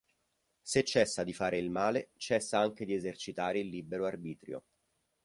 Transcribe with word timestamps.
Se 0.63 0.81
cessa 0.83 1.23
di 1.23 1.31
fare 1.31 1.59
il 1.59 1.69
male, 1.69 2.09
cessa 2.17 2.57
anche 2.57 2.85
di 2.85 2.95
esercitare 2.95 3.59
il 3.59 3.67
libero 3.67 4.07
arbitrio. 4.07 4.63